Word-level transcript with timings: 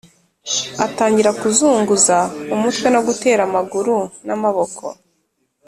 atangira 0.85 1.29
kuzunguza 1.39 2.17
umutwe 2.55 2.87
no 2.95 2.99
gutera 3.07 3.41
amaguru 3.49 3.95
n’amaboko 4.25 4.83